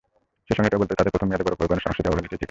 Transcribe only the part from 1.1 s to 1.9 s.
প্রথম মেয়াদে গণপরিবহনের